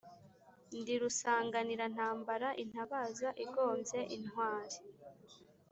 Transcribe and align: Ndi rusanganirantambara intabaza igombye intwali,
Ndi 0.79 0.93
rusanganirantambara 1.01 2.49
intabaza 2.63 3.29
igombye 3.43 3.99
intwali, 4.15 4.77